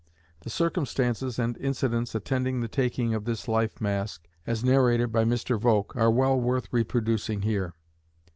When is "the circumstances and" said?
0.39-1.55